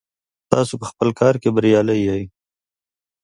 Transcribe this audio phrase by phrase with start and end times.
[0.51, 2.23] تاسو په خپل کار کې بریالي یئ.